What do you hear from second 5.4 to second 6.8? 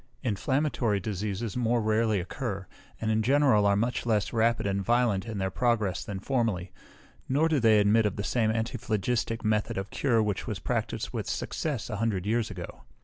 progress than formerly;